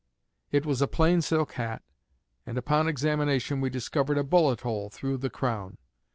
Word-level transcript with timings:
It 0.51 0.65
was 0.65 0.81
a 0.81 0.87
plain 0.87 1.21
silk 1.21 1.51
hat, 1.51 1.83
and 2.43 2.57
upon 2.57 2.87
examination 2.87 3.61
we 3.61 3.69
discovered 3.69 4.17
a 4.17 4.23
bullet 4.23 4.61
hole 4.61 4.89
through 4.89 5.17
the 5.17 5.29
crown. 5.29 5.77